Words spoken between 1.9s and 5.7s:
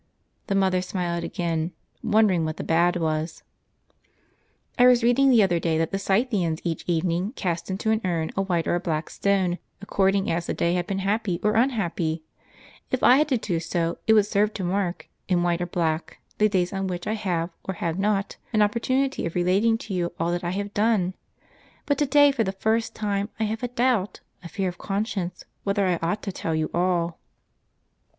wondering what the bad was.) "I was reading the other